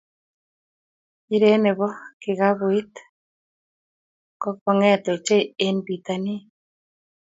Mpiret 1.25 1.57
ne 1.61 1.71
bo 1.77 1.87
kikapuit 2.21 2.93
ko 4.41 4.49
kenget 4.61 5.03
ochei 5.13 5.43
eng 5.65 5.77
bitonin. 5.85 6.41